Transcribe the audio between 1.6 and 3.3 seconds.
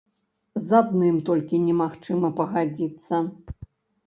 немагчыма пагадзіцца.